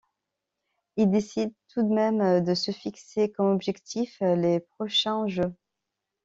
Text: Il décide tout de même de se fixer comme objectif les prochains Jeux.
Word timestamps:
Il 0.97 1.11
décide 1.11 1.53
tout 1.67 1.83
de 1.83 1.93
même 1.93 2.43
de 2.43 2.55
se 2.55 2.71
fixer 2.71 3.29
comme 3.31 3.51
objectif 3.53 4.17
les 4.21 4.59
prochains 4.59 5.27
Jeux. 5.27 5.53